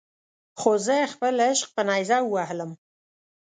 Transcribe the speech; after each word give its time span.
خو 0.59 0.71
زه 0.85 0.95
خپل 1.13 1.35
عشق 1.49 1.67
په 1.75 1.81
نیزه 1.89 2.17
ووهلم. 2.23 2.71